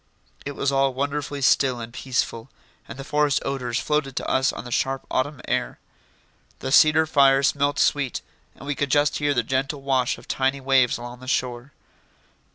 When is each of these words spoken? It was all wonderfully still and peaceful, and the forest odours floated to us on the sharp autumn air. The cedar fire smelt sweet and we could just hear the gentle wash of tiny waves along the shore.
It 0.47 0.53
was 0.53 0.71
all 0.71 0.95
wonderfully 0.95 1.43
still 1.43 1.79
and 1.79 1.93
peaceful, 1.93 2.49
and 2.87 2.97
the 2.97 3.03
forest 3.03 3.39
odours 3.45 3.77
floated 3.77 4.15
to 4.15 4.27
us 4.27 4.51
on 4.51 4.63
the 4.65 4.71
sharp 4.71 5.05
autumn 5.11 5.41
air. 5.47 5.77
The 6.57 6.71
cedar 6.71 7.05
fire 7.05 7.43
smelt 7.43 7.77
sweet 7.77 8.23
and 8.55 8.65
we 8.65 8.73
could 8.73 8.89
just 8.89 9.19
hear 9.19 9.35
the 9.35 9.43
gentle 9.43 9.83
wash 9.83 10.17
of 10.17 10.27
tiny 10.27 10.59
waves 10.59 10.97
along 10.97 11.19
the 11.19 11.27
shore. 11.27 11.71